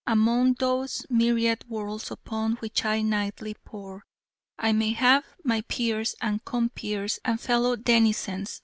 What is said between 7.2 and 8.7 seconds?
and Fellow denizens